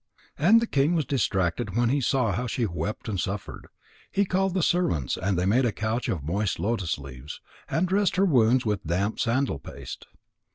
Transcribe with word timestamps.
And 0.39 0.59
the 0.63 0.65
king 0.65 0.95
was 0.95 1.05
distracted 1.05 1.75
when 1.77 1.89
he 1.89 2.01
saw 2.01 2.31
how 2.31 2.47
she 2.47 2.65
wept 2.65 3.07
and 3.07 3.19
suffered. 3.19 3.67
He 4.11 4.25
called 4.25 4.55
the 4.55 4.63
servants 4.63 5.15
and 5.15 5.37
they 5.37 5.45
made 5.45 5.63
a 5.63 5.71
couch 5.71 6.09
of 6.09 6.23
moist 6.23 6.57
lotus 6.57 6.97
leaves, 6.97 7.39
and 7.69 7.87
dressed 7.87 8.15
her 8.15 8.25
wounds 8.25 8.65
with 8.65 8.83
damp 8.83 9.19
sandal 9.19 9.59
paste. 9.59 10.07